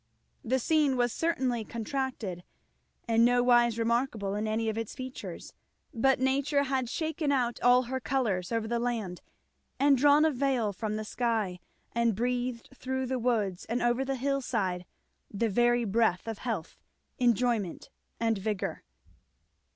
[0.43, 2.43] The scene was certainly contracted
[3.07, 5.53] and nowise remarkable in any of its features,
[5.93, 9.21] but Nature had shaken out all her colours over the land,
[9.79, 11.59] and drawn a veil from the sky,
[11.93, 14.87] and breathed through the woods and over the hill side
[15.31, 16.79] the very breath of health,
[17.19, 18.81] enjoyment, and vigour.